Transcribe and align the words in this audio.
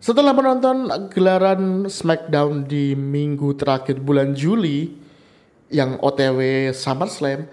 Setelah 0.00 0.32
menonton 0.36 0.88
gelaran 1.12 1.90
SmackDown 1.90 2.66
di 2.68 2.94
minggu 2.94 3.56
terakhir 3.56 3.98
bulan 4.00 4.32
Juli 4.36 4.92
yang 5.72 5.98
OTW 5.98 6.70
SummerSlam, 6.70 7.48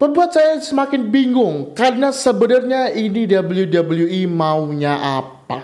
membuat 0.00 0.32
saya 0.32 0.56
semakin 0.60 1.12
bingung 1.12 1.76
karena 1.76 2.08
sebenarnya 2.08 2.92
ini 2.96 3.28
WWE 3.28 4.20
maunya 4.28 4.96
apa. 4.96 5.60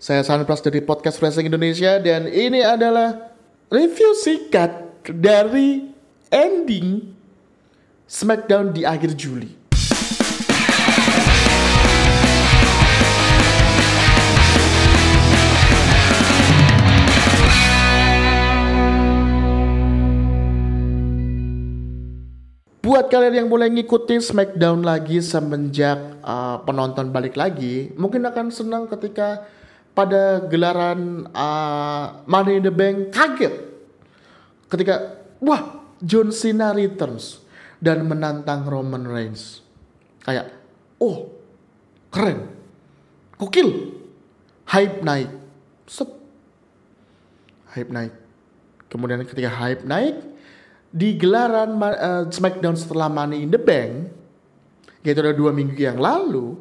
Saya 0.00 0.24
Sanpras 0.24 0.64
dari 0.64 0.80
Podcast 0.80 1.20
Wrestling 1.20 1.52
Indonesia 1.52 2.00
dan 2.00 2.24
ini 2.24 2.64
adalah 2.64 3.36
review 3.68 4.16
singkat 4.16 4.72
dari 5.04 5.92
ending 6.32 7.12
SmackDown 8.08 8.72
di 8.72 8.82
akhir 8.82 9.12
Juli. 9.14 9.59
Buat 23.00 23.08
kalian 23.08 23.32
yang 23.32 23.48
mulai 23.48 23.72
ngikutin 23.72 24.20
Smackdown 24.20 24.84
lagi 24.84 25.24
semenjak 25.24 26.20
uh, 26.20 26.60
penonton 26.68 27.08
balik 27.08 27.32
lagi, 27.32 27.88
mungkin 27.96 28.20
akan 28.28 28.52
senang 28.52 28.84
ketika 28.92 29.48
pada 29.96 30.44
gelaran 30.44 31.24
uh, 31.32 32.20
Money 32.28 32.60
in 32.60 32.68
the 32.68 32.68
Bank 32.68 33.08
kaget. 33.08 33.56
Ketika 34.68 35.16
wah 35.40 35.80
John 36.04 36.28
Cena 36.28 36.76
returns 36.76 37.40
dan 37.80 38.04
menantang 38.04 38.68
Roman 38.68 39.08
Reigns. 39.08 39.64
Kayak 40.20 40.52
oh 41.00 41.32
keren, 42.12 42.52
kokil, 43.40 43.96
hype 44.68 45.00
naik, 45.00 45.32
sep, 45.88 46.12
hype 47.72 47.88
naik. 47.88 48.12
Kemudian 48.92 49.24
ketika 49.24 49.48
hype 49.48 49.88
naik, 49.88 50.20
di 50.90 51.14
gelaran 51.14 51.78
uh, 51.78 52.26
SmackDown 52.26 52.74
setelah 52.74 53.06
Money 53.06 53.46
in 53.46 53.50
the 53.54 53.62
Bank, 53.62 54.10
yaitu 55.06 55.22
ada 55.22 55.34
dua 55.34 55.54
minggu 55.54 55.78
yang 55.78 56.02
lalu, 56.02 56.58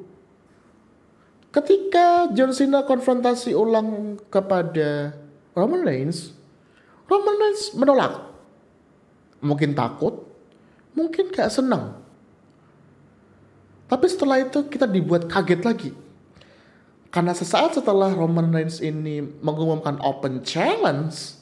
ketika 1.50 2.30
John 2.38 2.54
Cena 2.54 2.86
konfrontasi 2.86 3.58
ulang 3.58 4.22
kepada 4.30 5.18
Roman 5.58 5.82
Reigns, 5.82 6.32
Roman 7.10 7.36
Reigns 7.42 7.74
menolak. 7.74 8.30
Mungkin 9.40 9.72
takut, 9.72 10.28
mungkin 10.92 11.32
gak 11.32 11.50
senang. 11.50 11.96
Tapi 13.90 14.06
setelah 14.06 14.44
itu 14.46 14.68
kita 14.70 14.86
dibuat 14.86 15.26
kaget 15.26 15.62
lagi. 15.66 15.92
Karena 17.10 17.34
sesaat 17.34 17.74
setelah 17.74 18.14
Roman 18.14 18.54
Reigns 18.54 18.78
ini 18.84 19.24
mengumumkan 19.42 19.98
open 20.06 20.46
challenge, 20.46 21.39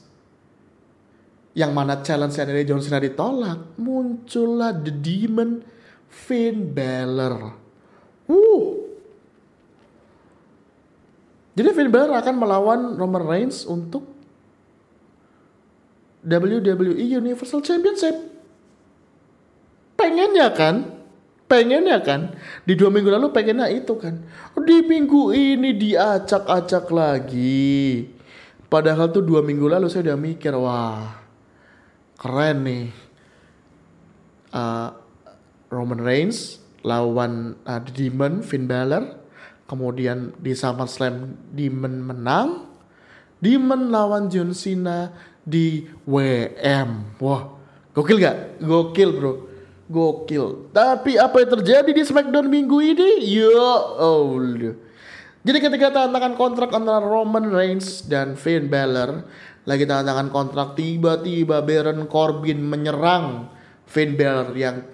yang 1.58 1.74
mana 1.74 2.06
challenge 2.06 2.38
dari 2.38 2.62
John 2.70 2.86
Cena 2.86 3.02
ditolak, 3.02 3.82
muncullah 3.82 4.78
The 4.78 4.94
Demon 4.94 5.66
Finn 6.06 6.70
Balor. 6.70 7.58
Uh. 8.30 8.78
Jadi 11.58 11.70
Finn 11.74 11.90
Balor 11.90 12.14
akan 12.14 12.36
melawan 12.38 12.80
Roman 12.94 13.26
Reigns 13.26 13.66
untuk 13.66 14.06
WWE 16.22 17.02
Universal 17.18 17.66
Championship. 17.66 18.14
Pengennya 19.98 20.54
kan? 20.54 20.94
Pengennya 21.50 22.06
kan? 22.06 22.38
Di 22.70 22.78
dua 22.78 22.94
minggu 22.94 23.10
lalu 23.10 23.34
pengennya 23.34 23.66
itu 23.74 23.98
kan. 23.98 24.22
Di 24.62 24.86
minggu 24.86 25.34
ini 25.34 25.74
diacak-acak 25.74 26.86
lagi. 26.94 28.06
Padahal 28.70 29.10
tuh 29.10 29.26
dua 29.26 29.42
minggu 29.42 29.66
lalu 29.66 29.90
saya 29.90 30.14
udah 30.14 30.20
mikir, 30.20 30.54
wah 30.54 31.27
keren 32.18 32.66
nih. 32.66 32.86
Uh, 34.52 34.90
Roman 35.68 36.00
Reigns 36.00 36.64
lawan 36.82 37.60
uh, 37.68 37.80
The 37.84 37.92
Demon 37.94 38.42
Finn 38.42 38.66
Balor. 38.66 39.18
Kemudian 39.68 40.34
di 40.40 40.56
SummerSlam 40.56 41.36
Demon 41.52 42.02
menang. 42.02 42.66
Demon 43.38 43.94
lawan 43.94 44.34
John 44.34 44.56
Cena 44.58 45.14
di 45.48 45.88
WM 46.04 47.16
wah 47.24 47.56
gokil 47.96 48.18
gak? 48.18 48.60
gokil 48.60 49.10
bro. 49.14 49.34
Gokil. 49.88 50.76
Tapi 50.76 51.16
apa 51.16 51.40
yang 51.40 51.52
terjadi 51.62 51.92
di 51.96 52.04
SmackDown 52.04 52.52
minggu 52.52 52.76
ini? 52.84 53.24
Ya 53.24 53.72
Allah 53.96 54.76
jadi 55.48 55.64
ketika 55.64 55.88
tantangan 55.96 56.36
kontrak 56.36 56.76
antara 56.76 57.00
Roman 57.00 57.48
Reigns 57.48 58.04
dan 58.04 58.36
Finn 58.36 58.68
Balor 58.68 59.24
lagi 59.68 59.84
tanda 59.84 60.08
tangan 60.08 60.32
kontrak 60.32 60.80
tiba-tiba 60.80 61.60
Baron 61.60 62.08
Corbin 62.08 62.64
menyerang 62.64 63.52
Finn 63.84 64.16
Balor 64.16 64.56
yang 64.56 64.88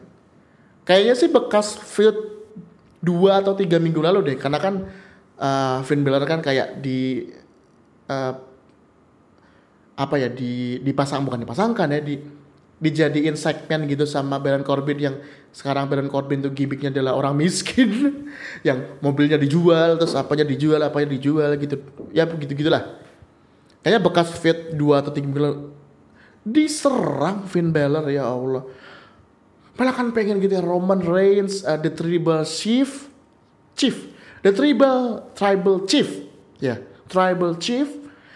kayaknya 0.81 1.13
sih 1.13 1.29
bekas 1.29 1.77
feud 1.77 2.17
dua 2.97 3.45
atau 3.45 3.53
tiga 3.53 3.77
minggu 3.77 4.01
lalu 4.01 4.33
deh. 4.33 4.37
Karena 4.41 4.57
kan 4.57 4.89
uh, 5.37 5.77
Finn 5.85 6.01
Balor 6.01 6.25
kan 6.25 6.41
kayak 6.41 6.81
di 6.81 7.29
uh, 8.09 8.33
apa 9.93 10.15
ya 10.17 10.25
di 10.33 10.81
dipasang 10.81 11.21
bukan 11.21 11.45
dipasangkan 11.45 11.93
ya 11.93 12.01
di 12.01 12.17
dijadiin 12.81 13.37
segmen 13.37 13.85
gitu 13.85 14.09
sama 14.09 14.41
Baron 14.41 14.65
Corbin 14.65 14.97
yang 14.97 15.15
sekarang 15.53 15.85
Baron 15.85 16.09
Corbin 16.09 16.41
tuh 16.41 16.49
gimmicknya 16.49 16.89
adalah 16.89 17.13
orang 17.13 17.37
miskin 17.37 18.25
yang 18.67 18.97
mobilnya 19.05 19.37
dijual 19.37 20.01
terus 20.01 20.17
apanya 20.17 20.49
dijual 20.49 20.81
apanya 20.81 21.13
dijual 21.13 21.53
gitu. 21.61 21.77
Ya 22.09 22.25
begitu 22.25 22.57
gitulah 22.57 23.03
Kayaknya 23.83 23.99
bekas 23.99 24.31
fit 24.39 24.71
2 24.71 24.79
atau 24.79 25.11
3 25.11 25.27
minggu 25.27 25.75
diserang 26.43 27.47
Finn 27.47 27.71
Balor 27.71 28.07
ya 28.11 28.27
Allah. 28.27 28.63
Malah 29.73 29.95
kan 29.95 30.11
pengen 30.13 30.37
gitu 30.39 30.59
ya 30.59 30.63
Roman 30.63 31.01
Reigns, 31.01 31.65
uh, 31.65 31.79
the 31.79 31.89
tribal 31.89 32.45
chief, 32.45 33.09
chief, 33.73 34.11
the 34.45 34.53
tribal 34.53 35.27
tribal 35.33 35.87
chief, 35.87 36.29
ya, 36.61 36.77
yeah, 36.77 36.77
tribal 37.09 37.57
chief 37.57 37.89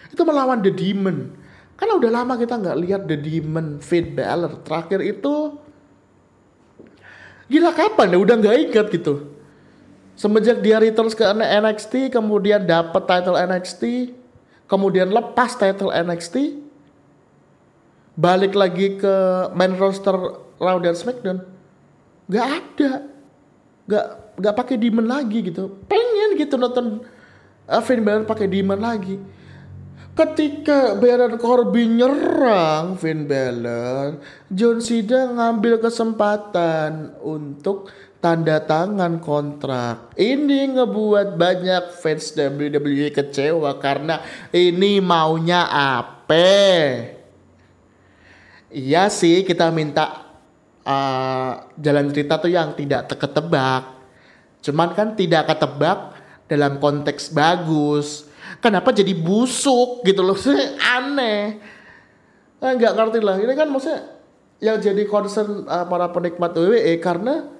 itu 0.10 0.22
melawan 0.26 0.64
the 0.66 0.74
demon. 0.74 1.36
Karena 1.78 1.94
udah 1.94 2.10
lama 2.10 2.34
kita 2.42 2.58
nggak 2.58 2.78
lihat 2.82 3.02
the 3.06 3.14
demon 3.14 3.78
Finn 3.84 4.18
Balor. 4.18 4.66
Terakhir 4.66 5.00
itu 5.06 5.62
gila 7.48 7.72
kapan 7.72 8.12
ya 8.12 8.18
udah 8.18 8.36
nggak 8.42 8.58
ingat 8.72 8.88
gitu. 8.90 9.30
Semenjak 10.18 10.66
dia 10.66 10.82
returns 10.82 11.14
ke 11.14 11.22
NXT 11.22 12.10
kemudian 12.10 12.66
dapat 12.66 13.06
title 13.06 13.38
NXT 13.38 14.10
kemudian 14.68 15.10
lepas 15.10 15.56
title 15.56 15.90
NXT, 15.92 16.62
balik 18.14 18.54
lagi 18.54 19.00
ke 19.00 19.16
main 19.56 19.74
roster 19.80 20.16
Raw 20.58 20.78
dan 20.82 20.98
SmackDown, 20.98 21.46
gak 22.28 22.46
ada, 22.46 22.92
gak 23.86 24.06
gak 24.38 24.56
pakai 24.58 24.78
demon 24.78 25.10
lagi 25.10 25.42
gitu. 25.42 25.82
Pengen 25.90 26.38
gitu 26.38 26.56
nonton 26.56 27.02
uh, 27.66 27.82
Finn 27.82 28.06
Balor 28.06 28.26
pakai 28.30 28.48
demon 28.48 28.80
lagi. 28.80 29.18
Ketika 30.18 30.98
Baron 30.98 31.38
Corbin 31.38 32.02
nyerang 32.02 32.98
Finn 32.98 33.30
Balor, 33.30 34.18
John 34.50 34.82
Cena 34.82 35.30
ngambil 35.30 35.78
kesempatan 35.78 37.22
untuk 37.22 37.94
tanda 38.18 38.62
tangan 38.62 39.22
kontrak. 39.22 40.14
Ini 40.18 40.74
ngebuat 40.74 41.38
banyak 41.38 41.84
fans 42.02 42.34
WWE 42.34 43.14
kecewa 43.14 43.78
karena 43.78 44.22
ini 44.50 44.98
maunya 45.00 45.66
apa? 45.70 46.50
Iya 48.68 49.08
sih 49.08 49.48
kita 49.48 49.72
minta 49.72 50.28
uh, 50.84 51.52
jalan 51.80 52.12
cerita 52.12 52.42
tuh 52.42 52.52
yang 52.52 52.76
tidak 52.76 53.14
ketebak. 53.16 53.96
Cuman 54.66 54.92
kan 54.98 55.16
tidak 55.16 55.48
ketebak 55.48 56.18
dalam 56.52 56.82
konteks 56.82 57.32
bagus. 57.32 58.28
Kenapa 58.60 58.90
jadi 58.92 59.14
busuk 59.14 60.04
gitu 60.04 60.26
loh? 60.26 60.36
Aneh. 60.98 61.62
Nggak 62.58 62.94
ngerti 62.98 63.20
lah. 63.22 63.38
Ini 63.38 63.54
kan 63.54 63.70
maksudnya 63.70 64.18
yang 64.58 64.82
jadi 64.82 65.06
concern 65.06 65.70
uh, 65.70 65.86
para 65.86 66.10
penikmat 66.10 66.50
WWE 66.58 66.98
karena 66.98 67.57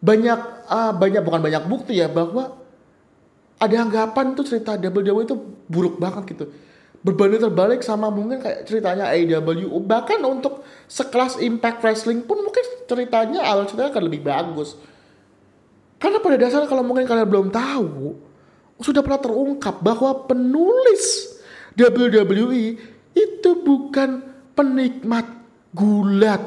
banyak 0.00 0.40
ah, 0.66 0.92
banyak 0.96 1.20
bukan 1.20 1.40
banyak 1.44 1.64
bukti 1.68 2.00
ya 2.00 2.08
bahwa 2.08 2.56
ada 3.60 3.76
anggapan 3.76 4.32
tuh 4.32 4.44
cerita 4.48 4.80
WWE 4.80 5.28
itu 5.28 5.36
buruk 5.68 6.00
banget 6.00 6.32
gitu. 6.32 6.44
Berbanding 7.00 7.40
terbalik 7.44 7.80
sama 7.84 8.08
mungkin 8.12 8.40
kayak 8.40 8.64
ceritanya 8.68 9.08
AEW 9.12 9.72
bahkan 9.84 10.20
untuk 10.24 10.64
sekelas 10.88 11.40
Impact 11.40 11.80
Wrestling 11.84 12.24
pun 12.24 12.40
mungkin 12.40 12.64
ceritanya 12.88 13.44
alur 13.44 13.68
ceritanya 13.68 13.92
akan 13.92 14.04
lebih 14.08 14.20
bagus. 14.24 14.76
Karena 16.00 16.16
pada 16.20 16.36
dasarnya 16.40 16.68
kalau 16.68 16.84
mungkin 16.84 17.04
kalian 17.04 17.28
belum 17.28 17.48
tahu 17.52 18.16
sudah 18.80 19.04
pernah 19.04 19.20
terungkap 19.20 19.84
bahwa 19.84 20.24
penulis 20.24 21.36
WWE 21.76 22.80
itu 23.12 23.50
bukan 23.60 24.24
penikmat 24.56 25.28
gulat. 25.76 26.40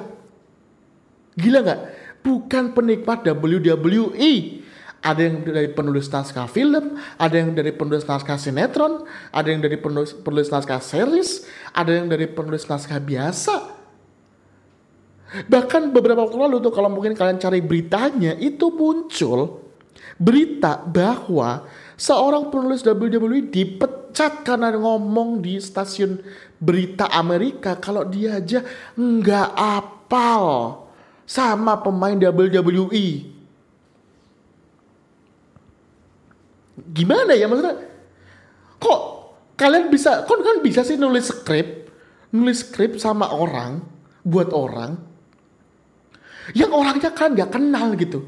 Gila 1.38 1.62
nggak 1.62 1.82
bukan 2.24 2.72
penikmat 2.72 3.28
WWE. 3.28 4.64
ada 5.04 5.20
yang 5.20 5.44
dari 5.44 5.68
penulis 5.68 6.08
naskah 6.08 6.48
film, 6.48 6.96
ada 7.20 7.36
yang 7.36 7.52
dari 7.52 7.76
penulis 7.76 8.08
naskah 8.08 8.40
sinetron, 8.40 9.04
ada 9.36 9.52
yang 9.52 9.60
dari 9.60 9.76
penulis, 9.76 10.16
penulis 10.16 10.48
naskah 10.48 10.80
series, 10.80 11.44
ada 11.76 11.92
yang 11.92 12.08
dari 12.08 12.24
penulis 12.24 12.64
naskah 12.64 13.04
biasa. 13.04 13.84
Bahkan 15.44 15.92
beberapa 15.92 16.24
waktu 16.24 16.40
lalu 16.40 16.64
tuh 16.64 16.72
kalau 16.72 16.88
mungkin 16.88 17.20
kalian 17.20 17.36
cari 17.36 17.60
beritanya 17.60 18.32
itu 18.40 18.72
muncul 18.72 19.66
berita 20.16 20.80
bahwa 20.80 21.66
seorang 21.98 22.54
penulis 22.54 22.86
WWE 22.86 23.50
dipecat 23.50 24.46
karena 24.46 24.72
ngomong 24.78 25.42
di 25.42 25.58
stasiun 25.58 26.22
berita 26.62 27.10
Amerika 27.12 27.76
kalau 27.82 28.06
dia 28.06 28.40
aja 28.40 28.62
nggak 28.96 29.50
apal 29.58 30.83
sama 31.34 31.82
pemain 31.82 32.14
WWE. 32.14 33.34
gimana 36.94 37.34
ya 37.34 37.50
maksudnya? 37.50 37.90
Kok 38.78 39.00
kalian 39.58 39.90
bisa 39.90 40.26
kok 40.30 40.42
kan 40.42 40.62
bisa 40.62 40.86
sih 40.86 40.98
nulis 40.98 41.30
skrip 41.30 41.90
nulis 42.34 42.66
skrip 42.66 42.98
sama 42.98 43.30
orang 43.30 43.82
buat 44.26 44.50
orang 44.54 44.98
yang 46.58 46.74
orangnya 46.74 47.10
kan 47.14 47.34
nggak 47.34 47.50
kenal 47.50 47.94
gitu. 47.98 48.26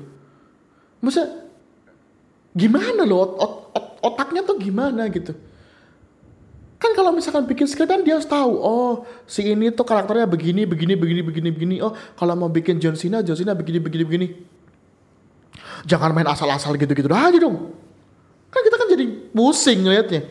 Maksudnya 1.02 1.46
gimana 2.58 3.04
loh 3.06 3.22
ot, 3.22 3.32
ot, 3.38 3.54
ot, 3.76 3.88
otaknya 4.02 4.42
tuh 4.42 4.58
gimana 4.58 5.12
gitu 5.12 5.36
kalau 6.96 7.12
misalkan 7.12 7.44
bikin 7.44 7.68
skrip 7.68 7.92
kan 7.92 8.00
dia 8.00 8.16
harus 8.16 8.24
tahu 8.24 8.56
oh 8.56 9.04
si 9.28 9.44
ini 9.44 9.68
tuh 9.76 9.84
karakternya 9.84 10.24
begini 10.24 10.64
begini 10.64 10.96
begini 10.96 11.22
begini 11.22 11.50
begini. 11.52 11.76
Oh 11.84 11.92
kalau 12.16 12.40
mau 12.40 12.48
bikin 12.48 12.80
John 12.80 12.96
Cena 12.96 13.20
John 13.20 13.36
Cena 13.36 13.52
begini 13.52 13.84
begini 13.84 14.04
begini. 14.08 14.28
Jangan 15.84 16.16
main 16.16 16.26
asal-asal 16.26 16.80
gitu-gitu 16.80 17.12
aja 17.12 17.36
dong. 17.36 17.76
Kan 18.48 18.62
kita 18.64 18.76
kan 18.80 18.88
jadi 18.88 19.06
pusing 19.36 19.84
ngeliatnya. 19.84 20.24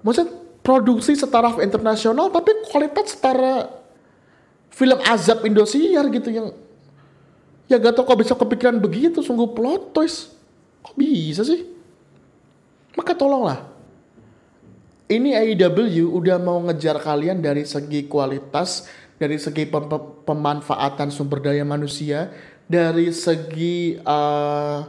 Maksudnya 0.00 0.32
produksi 0.64 1.12
setaraf 1.12 1.60
internasional 1.60 2.32
tapi 2.32 2.56
kualitas 2.72 3.12
setara 3.12 3.68
film 4.72 4.98
azab 5.04 5.44
Indosiar 5.44 6.08
gitu 6.08 6.32
yang 6.32 6.56
ya 7.68 7.76
gak 7.76 7.92
tau 7.92 8.08
kok 8.08 8.16
bisa 8.16 8.32
kepikiran 8.32 8.80
begitu 8.80 9.20
sungguh 9.20 9.52
plot 9.52 9.92
twist. 9.92 10.32
Kok 10.80 10.96
bisa 10.96 11.44
sih? 11.44 11.68
Maka 12.96 13.12
tolonglah 13.12 13.77
ini 15.08 15.32
AEW 15.32 16.12
udah 16.12 16.36
mau 16.36 16.60
ngejar 16.68 17.00
kalian 17.00 17.40
dari 17.40 17.64
segi 17.64 18.04
kualitas 18.06 18.86
dari 19.16 19.40
segi 19.40 19.66
pem 19.66 19.88
pemanfaatan 20.22 21.08
sumber 21.10 21.42
daya 21.42 21.64
manusia 21.64 22.30
dari 22.68 23.10
segi 23.10 23.96
uh, 24.04 24.84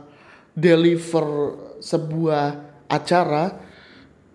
deliver 0.52 1.28
sebuah 1.80 2.46
acara 2.92 3.56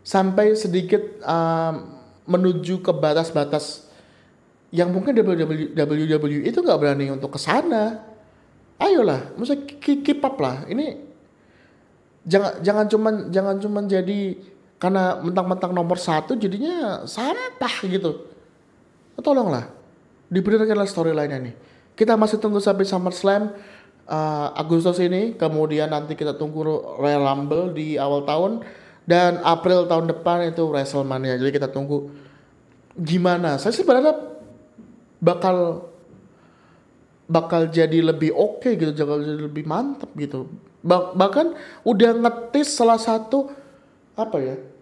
sampai 0.00 0.56
sedikit 0.56 1.20
um, 1.20 2.00
menuju 2.24 2.80
ke 2.80 2.92
batas-batas 2.96 3.84
yang 4.72 4.90
mungkin 4.90 5.14
WWE 5.14 6.48
itu 6.48 6.58
nggak 6.58 6.80
berani 6.80 7.12
untuk 7.12 7.36
ke 7.36 7.40
sana. 7.40 8.02
Ayolah, 8.80 9.36
masa 9.38 9.54
keep 9.78 10.18
up 10.24 10.34
lah. 10.40 10.66
Ini 10.66 10.98
jangan 12.26 12.58
jangan 12.64 12.86
cuman 12.90 13.14
jangan 13.30 13.56
cuman 13.62 13.84
jadi 13.86 14.20
karena 14.84 15.16
mentang-mentang 15.16 15.72
nomor 15.72 15.96
satu 15.96 16.36
jadinya 16.36 17.08
sampah 17.08 17.74
gitu. 17.88 18.20
Tolonglah, 19.16 19.72
dibenarkanlah 20.28 20.84
storyline-nya 20.84 21.40
nih. 21.40 21.54
Kita 21.96 22.20
masih 22.20 22.36
tunggu 22.36 22.60
sampai 22.60 22.84
SummerSlam 22.84 23.48
uh, 24.04 24.52
Agustus 24.52 25.00
ini, 25.00 25.32
kemudian 25.40 25.88
nanti 25.88 26.12
kita 26.12 26.36
tunggu 26.36 26.60
Royal 27.00 27.24
Rumble 27.24 27.72
di 27.72 27.96
awal 27.96 28.28
tahun 28.28 28.60
dan 29.08 29.40
April 29.40 29.88
tahun 29.88 30.04
depan 30.12 30.52
itu 30.52 30.68
WrestleMania. 30.68 31.40
Jadi 31.40 31.48
kita 31.56 31.72
tunggu 31.72 32.12
gimana. 32.92 33.56
Saya 33.56 33.72
sih 33.72 33.88
berharap 33.88 34.20
bakal 35.16 35.88
bakal 37.24 37.72
jadi 37.72 38.04
lebih 38.04 38.36
oke 38.36 38.68
okay 38.68 38.76
gitu, 38.76 38.92
bakal 39.00 39.24
jadi 39.24 39.48
lebih 39.48 39.64
mantap 39.64 40.12
gitu. 40.12 40.44
Bah 40.84 41.16
bahkan 41.16 41.56
udah 41.88 42.12
ngetis 42.20 42.76
salah 42.76 43.00
satu 43.00 43.48
apa 44.12 44.36
ya 44.44 44.73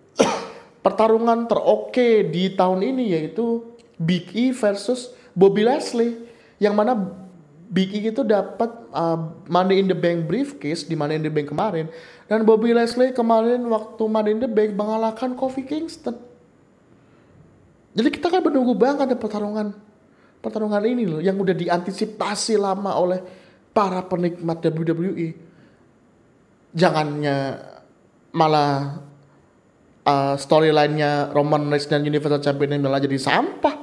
pertarungan 0.82 1.46
teroke 1.46 2.26
di 2.28 2.52
tahun 2.52 2.82
ini 2.82 3.14
yaitu 3.14 3.62
Big 3.96 4.34
E 4.34 4.50
versus 4.50 5.14
Bobby 5.32 5.62
Leslie 5.62 6.18
yang 6.58 6.74
mana 6.74 6.98
Big 7.72 7.94
E 7.94 8.10
itu 8.10 8.20
dapat 8.26 8.68
uh, 8.92 9.32
Money 9.48 9.80
in 9.80 9.86
the 9.88 9.96
Bank 9.96 10.26
briefcase 10.26 10.84
di 10.84 10.98
Money 10.98 11.22
in 11.22 11.24
the 11.24 11.32
Bank 11.32 11.48
kemarin 11.48 11.88
dan 12.26 12.42
Bobby 12.42 12.74
Leslie 12.74 13.14
kemarin 13.14 13.62
waktu 13.70 14.02
Money 14.10 14.30
in 14.36 14.40
the 14.42 14.50
Bank 14.50 14.74
mengalahkan 14.74 15.38
Kofi 15.38 15.64
Kingston. 15.64 16.18
Jadi 17.92 18.08
kita 18.08 18.28
kan 18.28 18.42
menunggu 18.42 18.74
banget 18.74 19.08
ada 19.08 19.16
pertarungan 19.16 19.72
pertarungan 20.42 20.82
ini 20.82 21.04
loh 21.06 21.20
yang 21.22 21.38
udah 21.38 21.54
diantisipasi 21.54 22.58
lama 22.58 22.98
oleh 22.98 23.20
para 23.70 24.02
penikmat 24.04 24.58
WWE. 24.58 25.28
Jangannya 26.72 27.36
malah 28.32 29.00
uh, 30.06 30.34
storyline-nya 30.38 31.30
Roman 31.30 31.70
Reigns 31.70 31.86
dan 31.86 32.02
Universal 32.02 32.42
Champion 32.42 32.78
malah 32.82 33.02
jadi 33.02 33.18
sampah. 33.18 33.76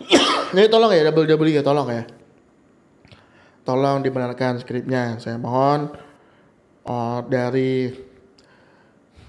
Jadi 0.56 0.66
tolong 0.72 0.90
ya 0.90 1.12
WWE 1.12 1.60
ya 1.60 1.62
tolong 1.62 1.88
ya. 1.92 2.02
Tolong 3.62 4.00
dibenarkan 4.00 4.58
skripnya 4.58 5.20
saya 5.20 5.36
mohon. 5.36 5.92
Uh, 6.80 7.20
dari 7.28 7.92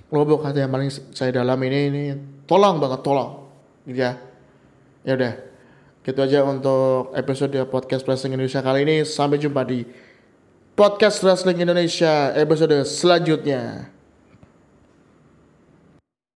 lubuk 0.09 0.41
hati 0.41 0.63
yang 0.63 0.71
paling 0.71 0.89
saya 0.89 1.35
dalam 1.35 1.59
ini 1.61 1.79
ini 1.91 2.03
tolong 2.47 2.79
banget 2.81 3.03
tolong. 3.03 3.51
Gitu 3.85 3.99
ya. 3.99 4.17
Ya 5.05 5.13
udah. 5.19 5.33
Gitu 6.01 6.17
aja 6.17 6.39
untuk 6.47 7.13
episode 7.13 7.53
podcast 7.69 8.07
wrestling 8.07 8.33
Indonesia 8.39 8.63
kali 8.63 8.81
ini. 8.87 8.97
Sampai 9.05 9.37
jumpa 9.37 9.61
di 9.67 9.85
podcast 10.73 11.21
wrestling 11.21 11.61
Indonesia 11.61 12.33
episode 12.33 12.81
selanjutnya 12.87 13.91